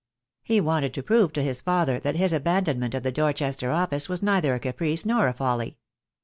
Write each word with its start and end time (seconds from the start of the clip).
He 0.41 0.59
wanted 0.59 0.95
to 0.95 1.03
prove 1.03 1.31
to 1.33 1.43
his 1.43 1.61
father 1.61 1.99
that 1.99 2.15
his 2.15 2.33
abandonment 2.33 2.95
of 2.95 3.03
the 3.03 3.11
Dorchester 3.11 3.69
office 3.69 4.09
was 4.09 4.23
neither 4.23 4.55
a 4.55 4.59
caprice 4.59 5.05
nor 5.05 5.27
a 5.27 5.33
folly. 5.35 5.77